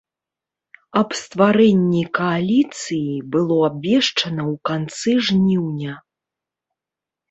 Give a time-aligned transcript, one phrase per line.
[1.01, 5.93] Аб стварэнні кааліцыі было абвешчана ў канцы жніўня.